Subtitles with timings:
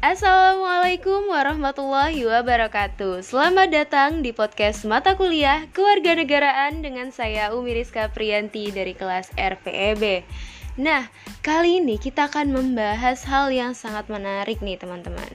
[0.00, 3.20] Assalamualaikum warahmatullahi wabarakatuh.
[3.20, 10.24] Selamat datang di podcast Mata Kuliah Kewarganegaraan dengan saya Umi Rizka Priyanti dari kelas RPEB
[10.80, 11.04] Nah,
[11.44, 15.28] kali ini kita akan membahas hal yang sangat menarik nih teman-teman.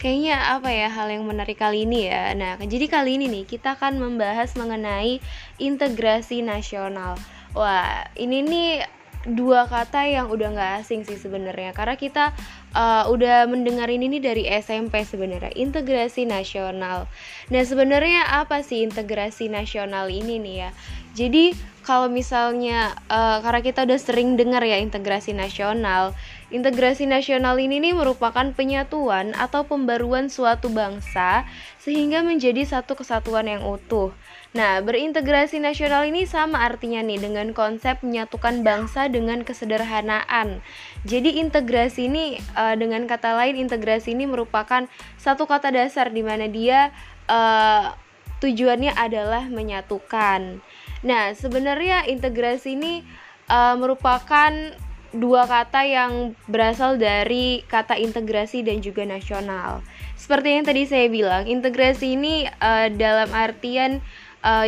[0.00, 2.32] Kayaknya apa ya hal yang menarik kali ini ya?
[2.32, 5.20] Nah, jadi kali ini nih kita akan membahas mengenai
[5.60, 7.20] integrasi nasional.
[7.52, 12.30] Wah, ini nih dua kata yang udah nggak asing sih sebenarnya karena kita
[12.76, 17.08] uh, udah mendengar ini nih dari SMP sebenarnya integrasi nasional.
[17.48, 20.70] Nah sebenarnya apa sih integrasi nasional ini nih ya?
[21.16, 26.12] Jadi kalau misalnya uh, karena kita udah sering dengar ya integrasi nasional,
[26.52, 31.48] integrasi nasional ini nih merupakan penyatuan atau pembaruan suatu bangsa
[31.80, 34.12] sehingga menjadi satu kesatuan yang utuh.
[34.56, 40.64] Nah, berintegrasi nasional ini sama artinya nih dengan konsep menyatukan bangsa dengan kesederhanaan.
[41.04, 44.88] Jadi integrasi ini uh, dengan kata lain integrasi ini merupakan
[45.20, 46.88] satu kata dasar di mana dia
[47.28, 47.92] uh,
[48.40, 50.64] tujuannya adalah menyatukan.
[51.04, 53.04] Nah, sebenarnya integrasi ini
[53.52, 54.72] uh, merupakan
[55.12, 59.84] dua kata yang berasal dari kata integrasi dan juga nasional.
[60.16, 64.00] Seperti yang tadi saya bilang, integrasi ini uh, dalam artian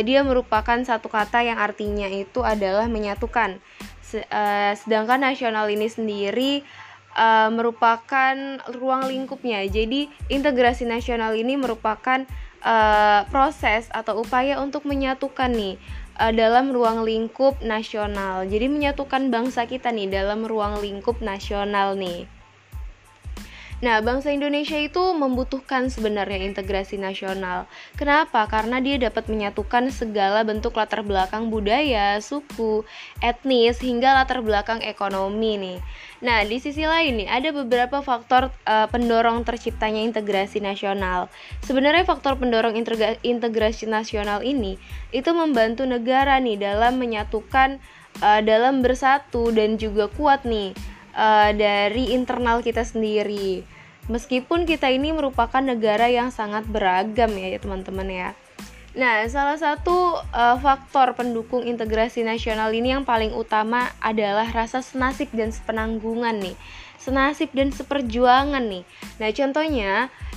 [0.03, 3.61] dia merupakan satu kata yang artinya itu adalah menyatukan.
[3.99, 6.65] Se uh, sedangkan nasional ini sendiri
[7.15, 8.35] uh, merupakan
[8.73, 9.63] ruang lingkupnya.
[9.69, 12.25] Jadi integrasi nasional ini merupakan
[12.65, 15.75] uh, proses atau upaya untuk menyatukan nih
[16.19, 18.43] uh, dalam ruang lingkup nasional.
[18.49, 22.38] Jadi menyatukan bangsa kita nih dalam ruang lingkup nasional nih.
[23.79, 27.63] Nah, bangsa Indonesia itu membutuhkan sebenarnya integrasi nasional.
[27.95, 28.43] Kenapa?
[28.51, 32.83] Karena dia dapat menyatukan segala bentuk latar belakang budaya, suku,
[33.23, 35.79] etnis, hingga latar belakang ekonomi nih.
[36.19, 41.31] Nah, di sisi lain nih, ada beberapa faktor uh, pendorong terciptanya integrasi nasional.
[41.63, 42.75] Sebenarnya faktor pendorong
[43.23, 44.75] integrasi nasional ini
[45.15, 47.79] itu membantu negara nih dalam menyatukan
[48.19, 50.75] uh, dalam bersatu dan juga kuat nih
[51.15, 53.63] uh, dari internal kita sendiri.
[54.09, 58.29] Meskipun kita ini merupakan negara yang sangat beragam ya, teman-teman ya.
[58.97, 65.29] Nah, salah satu uh, faktor pendukung integrasi nasional ini yang paling utama adalah rasa senasib
[65.29, 66.57] dan sepenanggungan nih.
[66.99, 68.83] Senasib dan seperjuangan nih.
[69.23, 69.91] Nah, contohnya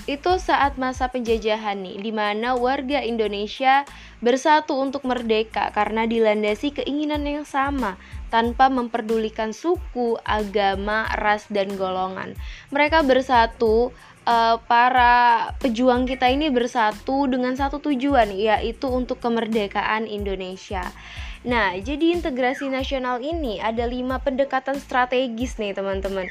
[0.07, 3.87] itu saat masa penjajahan nih, di mana warga Indonesia
[4.23, 7.99] bersatu untuk merdeka karena dilandasi keinginan yang sama
[8.31, 12.35] tanpa memperdulikan suku, agama, ras, dan golongan.
[12.73, 13.93] Mereka bersatu,
[14.27, 20.83] uh, para pejuang kita ini bersatu dengan satu tujuan, yaitu untuk kemerdekaan Indonesia.
[21.43, 26.31] Nah, jadi integrasi nasional ini ada lima pendekatan strategis nih teman-teman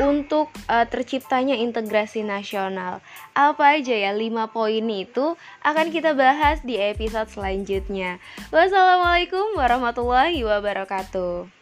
[0.00, 3.04] untuk uh, terciptanya integrasi nasional.
[3.36, 8.16] Apa aja ya 5 poin itu akan kita bahas di episode selanjutnya.
[8.48, 11.61] Wassalamualaikum warahmatullahi wabarakatuh.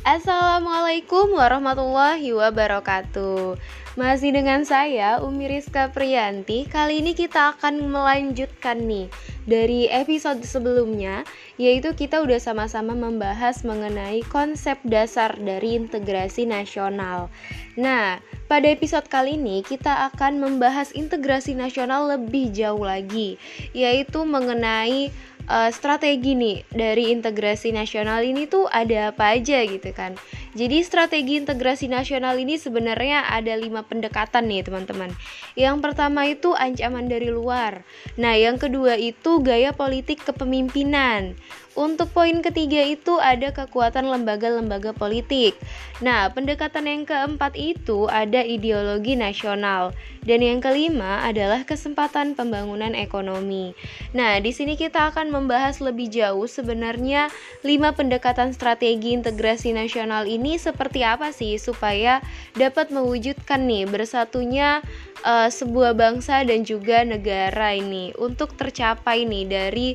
[0.00, 3.60] Assalamualaikum warahmatullahi wabarakatuh.
[4.00, 6.64] Masih dengan saya Umi Rizka Priyanti.
[6.64, 9.12] Kali ini kita akan melanjutkan nih
[9.44, 11.28] Dari episode sebelumnya
[11.60, 17.28] Yaitu kita udah sama-sama membahas mengenai konsep dasar dari integrasi nasional.
[17.76, 23.36] Nah, pada episode kali ini kita akan membahas integrasi nasional lebih jauh lagi
[23.76, 25.12] Yaitu mengenai
[25.50, 30.14] uh, strategi nih dari integrasi nasional ini tuh ada apa aja gitu kan.
[30.50, 35.14] Jadi strategi integrasi nasional ini sebenarnya ada lima pendekatan nih teman-teman.
[35.54, 37.86] Yang pertama itu ancaman dari luar.
[38.18, 41.38] Nah yang kedua itu gaya politik kepemimpinan.
[41.78, 45.54] Untuk poin ketiga itu ada kekuatan lembaga-lembaga politik.
[46.02, 49.92] Nah, pendekatan yang keempat itu ada ideologi nasional
[50.24, 53.76] dan yang kelima adalah kesempatan pembangunan ekonomi.
[54.16, 57.28] Nah, di sini kita akan membahas lebih jauh sebenarnya
[57.60, 62.24] lima pendekatan strategi integrasi nasional ini seperti apa sih supaya
[62.56, 64.80] dapat mewujudkan nih bersatunya
[65.24, 69.88] uh, sebuah bangsa dan juga negara ini untuk tercapai nih dari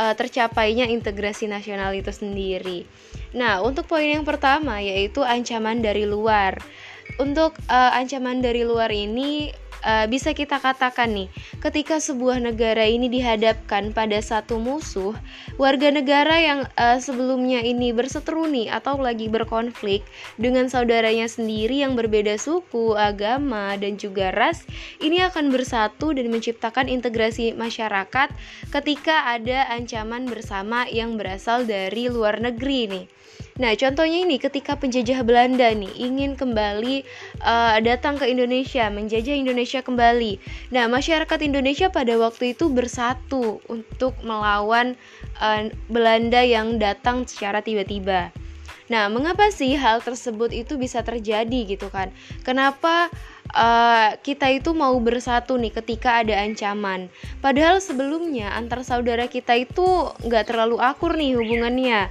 [0.00, 2.88] uh, tercapainya integrasi nasional itu sendiri.
[3.36, 6.58] Nah, untuk poin yang pertama yaitu ancaman dari luar.
[7.18, 9.52] Untuk uh, ancaman dari luar ini
[9.84, 11.28] uh, bisa kita katakan nih,
[11.60, 15.12] ketika sebuah negara ini dihadapkan pada satu musuh,
[15.56, 20.04] warga negara yang uh, sebelumnya ini berseteru nih atau lagi berkonflik
[20.40, 24.64] dengan saudaranya sendiri yang berbeda suku, agama, dan juga ras,
[25.00, 28.32] ini akan bersatu dan menciptakan integrasi masyarakat
[28.72, 33.19] ketika ada ancaman bersama yang berasal dari luar negeri nih.
[33.60, 37.04] Nah, contohnya ini ketika penjajah Belanda nih ingin kembali
[37.44, 40.40] uh, datang ke Indonesia, menjajah Indonesia kembali.
[40.72, 44.96] Nah, masyarakat Indonesia pada waktu itu bersatu untuk melawan
[45.44, 48.32] uh, Belanda yang datang secara tiba-tiba.
[48.88, 52.10] Nah, mengapa sih hal tersebut itu bisa terjadi gitu kan?
[52.42, 53.12] Kenapa
[53.54, 57.10] uh, kita itu mau bersatu nih ketika ada ancaman.
[57.42, 59.84] Padahal sebelumnya antar saudara kita itu
[60.24, 62.10] nggak terlalu akur nih hubungannya.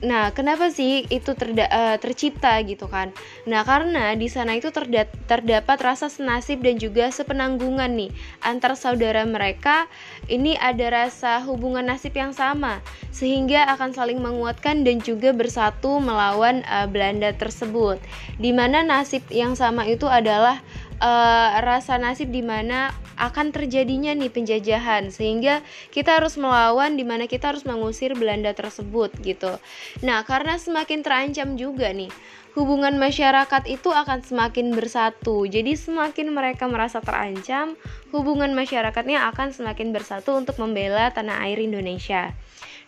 [0.00, 3.12] Nah, kenapa sih itu terda uh, tercipta gitu kan?
[3.44, 8.10] Nah, karena di sana itu terda terdapat rasa senasib dan juga sepenanggungan nih
[8.40, 9.92] antar saudara mereka.
[10.24, 12.80] Ini ada rasa hubungan nasib yang sama
[13.12, 18.00] sehingga akan saling menguatkan dan juga bersatu melawan uh, Belanda tersebut.
[18.40, 20.64] Di mana nasib yang sama itu adalah
[21.00, 25.60] uh, rasa nasib di mana akan terjadinya nih penjajahan sehingga
[25.92, 29.60] kita harus melawan di mana kita harus mengusir Belanda tersebut gitu.
[30.00, 32.08] Nah karena semakin terancam juga nih
[32.54, 35.46] hubungan masyarakat itu akan semakin bersatu.
[35.46, 37.78] Jadi semakin mereka merasa terancam,
[38.10, 42.34] hubungan masyarakatnya akan semakin bersatu untuk membela tanah air Indonesia.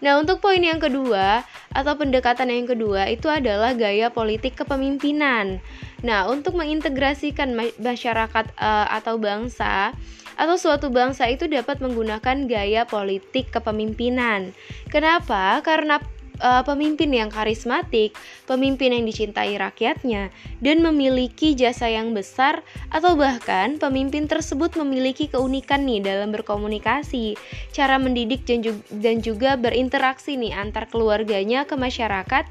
[0.03, 5.63] Nah, untuk poin yang kedua atau pendekatan yang kedua itu adalah gaya politik kepemimpinan.
[6.03, 9.95] Nah, untuk mengintegrasikan masyarakat uh, atau bangsa
[10.35, 14.51] atau suatu bangsa itu dapat menggunakan gaya politik kepemimpinan.
[14.91, 15.63] Kenapa?
[15.63, 16.03] Karena
[16.43, 18.13] uh, pemimpin yang karismatik,
[18.45, 22.61] pemimpin yang dicintai rakyatnya, dan memiliki jasa yang besar,
[22.91, 27.39] atau bahkan pemimpin tersebut memiliki keunikan nih dalam berkomunikasi,
[27.71, 28.45] cara mendidik
[28.91, 32.45] dan juga berinteraksi nih antar keluarganya ke masyarakat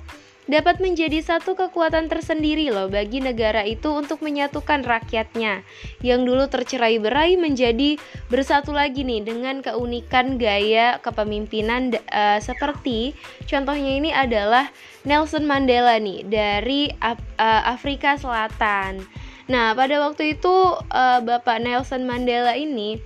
[0.50, 5.62] dapat menjadi satu kekuatan tersendiri loh bagi negara itu untuk menyatukan rakyatnya
[6.02, 8.02] yang dulu tercerai berai menjadi
[8.34, 13.14] bersatu lagi nih dengan keunikan gaya kepemimpinan uh, seperti
[13.46, 14.74] contohnya ini adalah
[15.06, 17.18] Nelson Mandela nih dari uh,
[17.66, 19.02] Afrika Selatan.
[19.50, 23.02] Nah, pada waktu itu uh, Bapak Nelson Mandela ini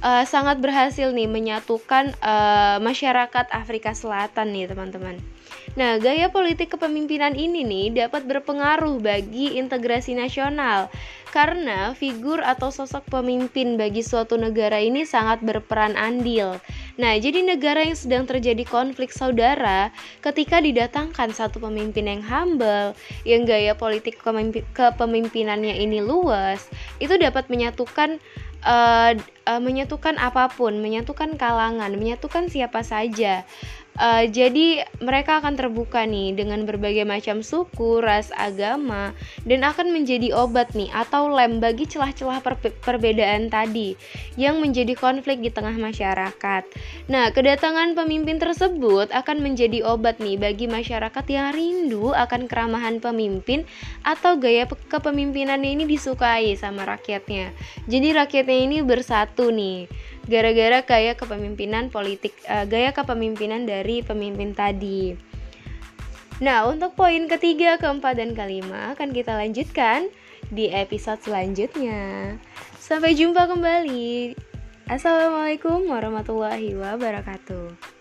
[0.00, 5.18] uh, sangat berhasil nih menyatukan uh, masyarakat Afrika Selatan nih, teman-teman.
[5.80, 10.92] Nah, gaya politik kepemimpinan ini nih dapat berpengaruh bagi integrasi nasional
[11.32, 16.60] karena figur atau sosok pemimpin bagi suatu negara ini sangat berperan andil.
[17.00, 19.88] Nah, jadi negara yang sedang terjadi konflik saudara,
[20.20, 22.92] ketika didatangkan satu pemimpin yang humble,
[23.24, 24.20] yang gaya politik
[24.76, 26.68] kepemimpinannya ini luas,
[27.00, 28.20] itu dapat menyatukan
[28.64, 29.16] uh,
[29.48, 33.44] uh, menyatukan apa pun, menyatukan kalangan, menyatukan siapa saja.
[33.98, 39.12] Uh, jadi mereka akan terbuka nih dengan berbagai macam suku, ras, agama
[39.44, 43.98] dan akan menjadi obat nih atau lem bagi celah-celah per perbedaan tadi
[44.40, 46.62] yang menjadi konflik di tengah masyarakat.
[47.12, 53.68] Nah, kedatangan pemimpin tersebut akan menjadi obat nih bagi masyarakat yang rindu akan keramahan pemimpin
[54.06, 57.52] atau gaya kepemimpinan ini disukai sama rakyatnya.
[57.84, 59.90] Jadi rakyatnya ini bersatu nih
[60.28, 65.16] gara-gara gaya kepemimpinan politik uh, gaya kepemimpinan dari pemimpin tadi.
[66.40, 70.08] Nah, untuk poin ketiga, keempat, dan kelima akan kita lanjutkan
[70.48, 72.36] di episode selanjutnya.
[72.80, 74.32] Sampai jumpa kembali.
[74.88, 77.99] Assalamualaikum warahmatullahi wabarakatuh.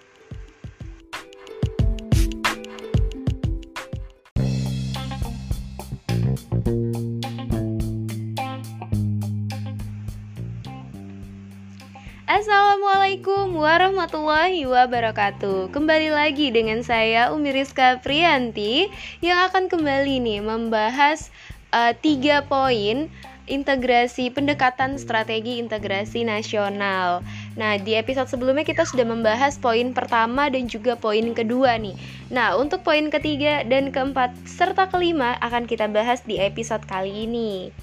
[12.30, 18.86] Assalamualaikum warahmatullahi wabarakatuh Kembali lagi dengan saya Umi Rizka Prianti
[19.18, 21.34] Yang akan kembali nih membahas
[21.74, 23.10] uh, tiga poin
[23.50, 27.26] integrasi pendekatan strategi integrasi nasional.
[27.58, 31.98] Nah, di episode sebelumnya kita sudah membahas poin pertama dan juga poin kedua nih.
[32.30, 37.74] Nah, untuk poin ketiga dan keempat serta kelima akan kita bahas di episode kali ini.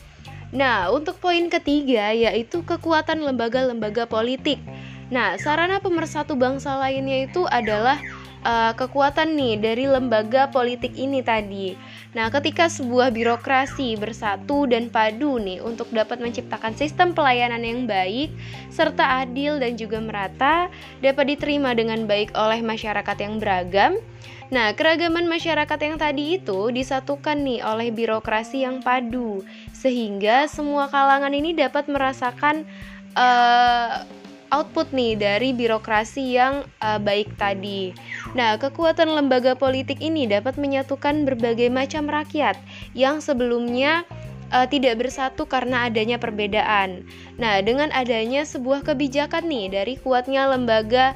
[0.54, 4.62] Nah, untuk poin ketiga yaitu kekuatan lembaga-lembaga politik.
[5.10, 7.98] Nah, sarana pemersatu bangsa lainnya itu adalah
[8.46, 11.74] uh, kekuatan nih dari lembaga politik ini tadi.
[12.14, 18.30] Nah, ketika sebuah birokrasi bersatu dan padu nih untuk dapat menciptakan sistem pelayanan yang baik
[18.70, 20.70] serta adil dan juga merata
[21.02, 23.98] dapat diterima dengan baik oleh masyarakat yang beragam.
[24.46, 29.42] Nah, keragaman masyarakat yang tadi itu disatukan nih oleh birokrasi yang padu
[29.86, 32.66] sehingga semua kalangan ini dapat merasakan
[33.14, 34.02] uh,
[34.50, 37.94] output nih dari birokrasi yang uh, baik tadi.
[38.34, 42.58] Nah, kekuatan lembaga politik ini dapat menyatukan berbagai macam rakyat
[42.98, 44.02] yang sebelumnya
[44.50, 47.06] uh, tidak bersatu karena adanya perbedaan.
[47.38, 51.14] Nah, dengan adanya sebuah kebijakan nih dari kuatnya lembaga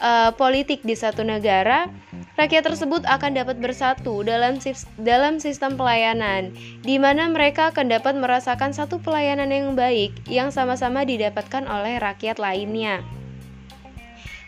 [0.00, 1.88] uh, politik di satu negara,
[2.36, 4.60] rakyat tersebut akan dapat bersatu dalam
[5.00, 6.52] dalam sistem pelayanan,
[6.84, 12.36] di mana mereka akan dapat merasakan satu pelayanan yang baik yang sama-sama didapatkan oleh rakyat
[12.36, 13.04] lainnya.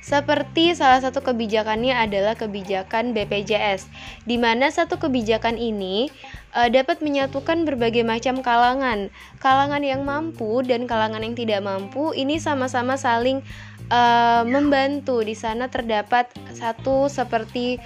[0.09, 3.93] Seperti salah satu kebijakannya adalah kebijakan BPJS,
[4.25, 6.09] di mana satu kebijakan ini
[6.57, 12.17] e, dapat menyatukan berbagai macam kalangan, kalangan yang mampu dan kalangan yang tidak mampu.
[12.17, 13.45] Ini sama-sama saling
[13.93, 17.81] uh, membantu di sana terdapat satu seperti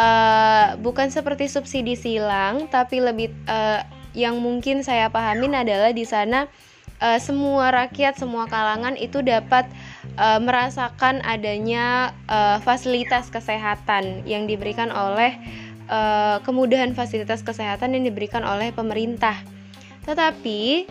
[0.00, 3.84] uh, bukan seperti subsidi silang tapi lebih uh,
[4.16, 6.48] yang mungkin saya pahamin adalah di sana
[7.00, 9.68] uh, semua rakyat semua kalangan itu dapat
[10.16, 15.36] uh, merasakan adanya uh, fasilitas kesehatan yang diberikan oleh
[15.90, 19.36] uh, kemudahan fasilitas kesehatan yang diberikan oleh pemerintah.
[20.06, 20.86] Tetapi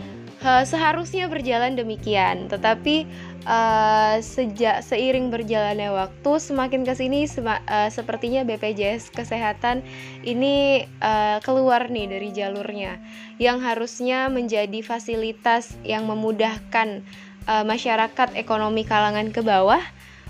[0.46, 2.46] uh, seharusnya berjalan demikian.
[2.46, 3.04] Tetapi
[3.44, 9.82] uh, sejak seiring berjalannya waktu semakin ke sini sema, uh, sepertinya BPJS kesehatan
[10.22, 13.02] ini uh, keluar nih dari jalurnya.
[13.42, 17.02] Yang harusnya menjadi fasilitas yang memudahkan
[17.50, 19.82] uh, masyarakat ekonomi kalangan ke bawah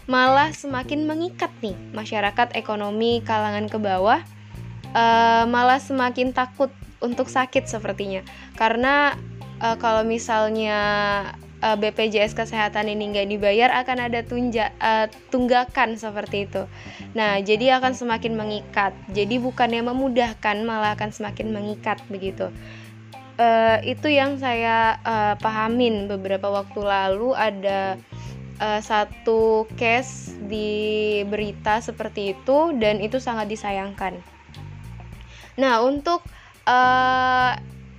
[0.06, 4.22] malah semakin mengikat nih masyarakat ekonomi kalangan ke bawah
[4.94, 6.70] uh, malah semakin takut
[7.02, 8.22] untuk sakit sepertinya.
[8.54, 9.18] Karena
[9.60, 10.80] uh, kalau misalnya
[11.62, 16.68] uh, eh, BPJS kesehatan ini nggak dibayar akan ada tunja, uh, tunggakan seperti itu.
[17.16, 18.92] Nah, jadi akan semakin mengikat.
[19.12, 22.52] Jadi bukannya memudahkan, malah akan semakin mengikat begitu.
[23.36, 28.00] Uh, itu yang saya uh, pahamin beberapa waktu lalu ada
[28.64, 34.16] uh, satu case di berita seperti itu dan itu sangat disayangkan.
[35.60, 36.24] Nah, untuk
[36.64, 37.52] uh,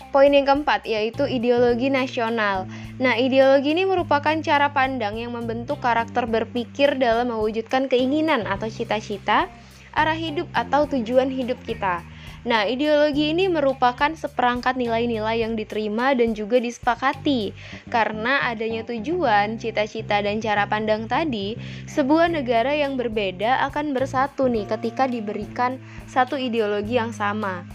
[0.09, 2.65] poin yang keempat yaitu ideologi nasional.
[2.97, 9.51] Nah, ideologi ini merupakan cara pandang yang membentuk karakter berpikir dalam mewujudkan keinginan atau cita-cita,
[9.93, 12.05] arah hidup atau tujuan hidup kita.
[12.47, 17.51] Nah, ideologi ini merupakan seperangkat nilai-nilai yang diterima dan juga disepakati.
[17.91, 21.59] Karena adanya tujuan, cita-cita, dan cara pandang tadi,
[21.91, 25.75] sebuah negara yang berbeda akan bersatu nih ketika diberikan
[26.07, 27.67] satu ideologi yang sama.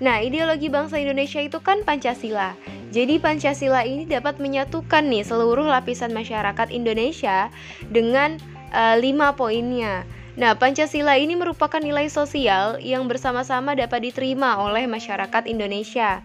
[0.00, 2.56] Nah, ideologi bangsa Indonesia itu kan Pancasila.
[2.88, 7.52] Jadi Pancasila ini dapat menyatukan nih seluruh lapisan masyarakat Indonesia
[7.92, 8.40] dengan
[8.72, 10.08] uh, lima poinnya.
[10.40, 16.24] Nah, Pancasila ini merupakan nilai sosial yang bersama-sama dapat diterima oleh masyarakat Indonesia.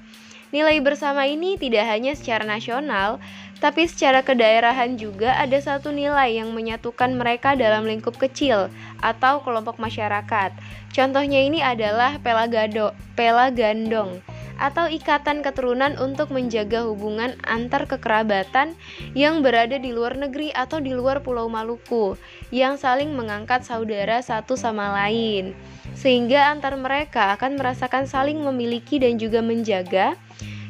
[0.55, 3.19] Nilai bersama ini tidak hanya secara nasional,
[3.63, 8.67] tapi secara kedaerahan juga ada satu nilai yang menyatukan mereka dalam lingkup kecil
[8.99, 10.51] atau kelompok masyarakat.
[10.91, 14.23] Contohnya ini adalah pelagado, pelagandong
[14.55, 18.71] atau ikatan keturunan untuk menjaga hubungan antar kekerabatan
[19.11, 22.15] yang berada di luar negeri atau di luar Pulau Maluku
[22.55, 25.51] yang saling mengangkat saudara satu sama lain
[25.95, 30.15] sehingga antar mereka akan merasakan saling memiliki dan juga menjaga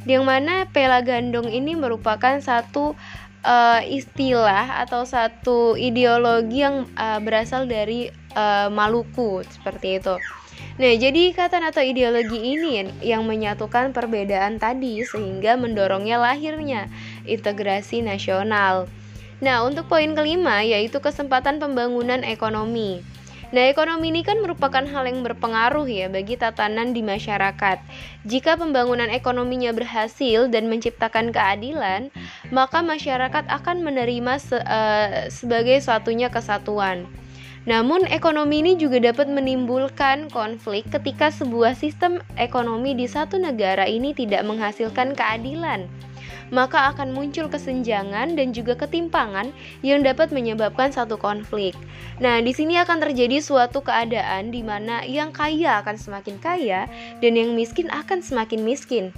[0.06, 2.94] yang mana pelagandong ini merupakan satu
[3.46, 10.18] uh, istilah atau satu ideologi yang uh, berasal dari uh, Maluku seperti itu.
[10.76, 16.92] Nah, jadi ikatan atau ideologi ini yang menyatukan perbedaan tadi sehingga mendorongnya lahirnya
[17.24, 18.92] integrasi nasional.
[19.40, 23.04] Nah, untuk poin kelima yaitu kesempatan pembangunan ekonomi.
[23.56, 27.80] Nah, ekonomi ini kan merupakan hal yang berpengaruh ya bagi tatanan di masyarakat.
[28.28, 32.12] Jika pembangunan ekonominya berhasil dan menciptakan keadilan,
[32.52, 37.08] maka masyarakat akan menerima se uh, sebagai suatunya kesatuan.
[37.64, 44.12] Namun, ekonomi ini juga dapat menimbulkan konflik ketika sebuah sistem ekonomi di satu negara ini
[44.12, 45.88] tidak menghasilkan keadilan
[46.54, 49.50] maka akan muncul kesenjangan dan juga ketimpangan
[49.82, 51.74] yang dapat menyebabkan satu konflik.
[52.22, 56.90] Nah, di sini akan terjadi suatu keadaan di mana yang kaya akan semakin kaya
[57.22, 59.10] dan yang miskin akan semakin miskin.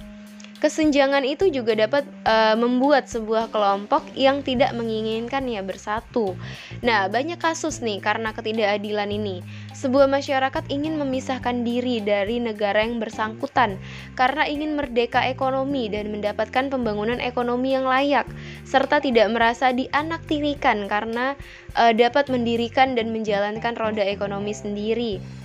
[0.58, 6.34] Kesenjangan itu juga dapat uh, membuat sebuah kelompok yang tidak menginginkan ya bersatu.
[6.82, 9.46] Nah, banyak kasus nih karena ketidakadilan ini.
[9.70, 13.78] Sebuah masyarakat ingin memisahkan diri dari negara yang bersangkutan
[14.18, 18.26] karena ingin merdeka ekonomi dan mendapatkan pembangunan ekonomi yang layak,
[18.66, 21.38] serta tidak merasa dianaktirikan karena
[21.78, 25.37] uh, dapat mendirikan dan menjalankan roda ekonomi sendiri.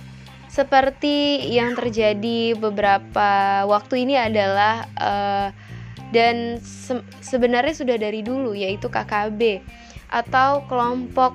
[0.54, 5.50] Seperti yang terjadi beberapa waktu ini adalah uh,
[6.14, 9.66] dan se sebenarnya sudah dari dulu yaitu KKB
[10.14, 11.34] atau kelompok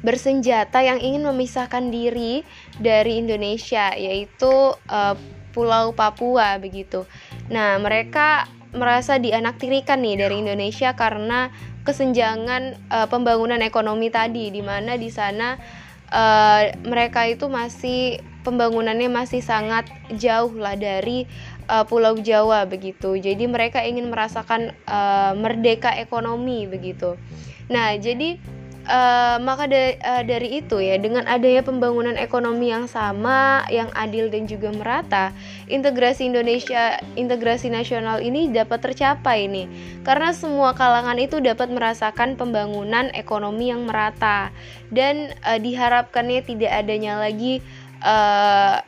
[0.00, 2.40] bersenjata yang ingin memisahkan diri
[2.80, 5.12] dari Indonesia yaitu uh,
[5.52, 7.04] Pulau Papua begitu.
[7.52, 11.52] Nah, mereka merasa dianaktirikan nih dari Indonesia karena
[11.84, 15.60] kesenjangan uh, pembangunan ekonomi tadi di mana di sana
[16.10, 21.26] uh, mereka itu masih pembangunannya masih sangat jauh lah dari
[21.66, 23.18] uh, Pulau Jawa begitu.
[23.18, 27.18] Jadi mereka ingin merasakan uh, merdeka ekonomi begitu.
[27.66, 28.38] Nah, jadi
[28.86, 34.30] Uh, maka da uh, dari itu ya dengan adanya pembangunan ekonomi yang sama, yang adil
[34.30, 35.34] dan juga merata,
[35.66, 39.66] integrasi Indonesia, integrasi nasional ini dapat tercapai nih.
[40.06, 44.54] Karena semua kalangan itu dapat merasakan pembangunan ekonomi yang merata
[44.94, 47.58] dan uh, diharapkannya tidak adanya lagi
[48.06, 48.86] uh,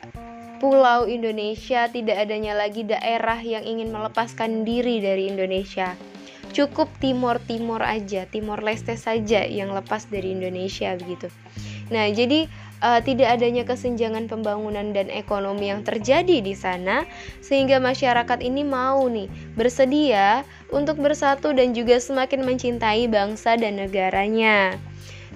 [0.63, 5.99] pulau Indonesia, tidak adanya lagi daerah yang ingin melepaskan diri dari Indonesia
[6.51, 11.29] cukup Timor Timor aja, Timor Leste saja yang lepas dari Indonesia begitu.
[11.89, 12.45] Nah, jadi
[12.85, 17.05] uh, tidak adanya kesenjangan pembangunan dan ekonomi yang terjadi di sana
[17.41, 24.77] sehingga masyarakat ini mau nih bersedia untuk bersatu dan juga semakin mencintai bangsa dan negaranya.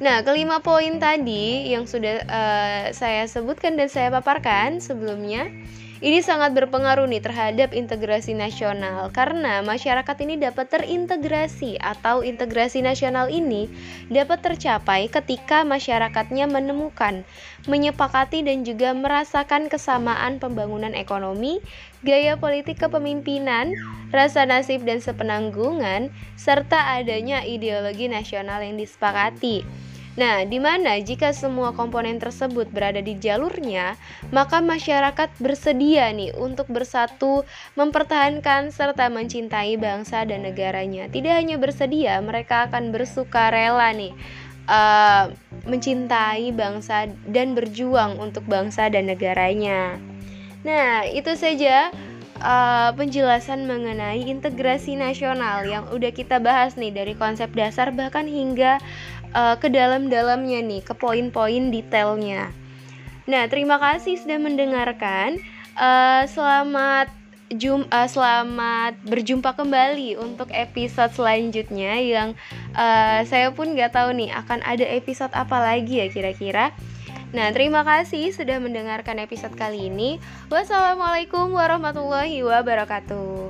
[0.01, 5.49] Nah, kelima poin tadi yang sudah uh, saya sebutkan dan saya paparkan sebelumnya
[6.03, 13.31] ini sangat berpengaruh nih terhadap integrasi nasional karena masyarakat ini dapat terintegrasi atau integrasi nasional
[13.31, 13.71] ini
[14.11, 17.23] dapat tercapai ketika masyarakatnya menemukan,
[17.71, 21.63] menyepakati dan juga merasakan kesamaan pembangunan ekonomi,
[22.03, 23.71] gaya politik kepemimpinan,
[24.11, 29.63] rasa nasib dan sepenanggungan, serta adanya ideologi nasional yang disepakati.
[30.13, 33.97] Nah, di mana jika semua komponen tersebut berada di jalurnya,
[34.29, 37.41] maka masyarakat bersedia nih untuk bersatu,
[37.73, 41.09] mempertahankan serta mencintai bangsa dan negaranya.
[41.09, 44.13] Tidak hanya bersedia, mereka akan bersuka rela nih
[44.69, 45.33] uh,
[45.65, 49.97] mencintai bangsa dan berjuang untuk bangsa dan negaranya.
[50.63, 51.91] Nah, itu saja
[52.39, 58.79] uh, penjelasan mengenai integrasi nasional yang udah kita bahas nih dari konsep dasar bahkan hingga
[59.33, 62.53] uh, ke dalam-dalamnya nih, ke poin-poin detailnya.
[63.27, 65.41] Nah, terima kasih sudah mendengarkan.
[65.73, 67.09] Uh, selamat
[67.53, 72.29] jum uh, selamat berjumpa kembali untuk episode selanjutnya yang
[72.73, 76.73] uh, saya pun nggak tahu nih akan ada episode apa lagi ya kira-kira.
[77.33, 80.21] Nah, terima kasih sudah mendengarkan episode kali ini.
[80.53, 83.49] Wassalamualaikum warahmatullahi wabarakatuh.